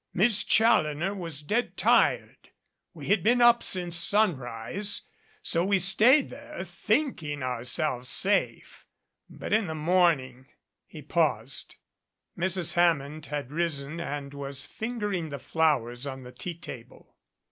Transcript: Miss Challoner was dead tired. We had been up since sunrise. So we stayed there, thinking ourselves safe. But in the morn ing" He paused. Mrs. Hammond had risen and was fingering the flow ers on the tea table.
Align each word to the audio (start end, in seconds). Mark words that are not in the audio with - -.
Miss 0.15 0.43
Challoner 0.43 1.13
was 1.13 1.43
dead 1.43 1.77
tired. 1.77 2.49
We 2.91 3.09
had 3.09 3.21
been 3.21 3.39
up 3.39 3.61
since 3.61 3.97
sunrise. 3.97 5.03
So 5.43 5.63
we 5.63 5.77
stayed 5.77 6.31
there, 6.31 6.63
thinking 6.63 7.43
ourselves 7.43 8.09
safe. 8.09 8.87
But 9.29 9.53
in 9.53 9.67
the 9.67 9.75
morn 9.75 10.19
ing" 10.19 10.47
He 10.87 11.03
paused. 11.03 11.75
Mrs. 12.35 12.73
Hammond 12.73 13.27
had 13.27 13.51
risen 13.51 13.99
and 13.99 14.33
was 14.33 14.65
fingering 14.65 15.29
the 15.29 15.37
flow 15.37 15.85
ers 15.85 16.07
on 16.07 16.23
the 16.23 16.31
tea 16.31 16.57
table. 16.57 17.15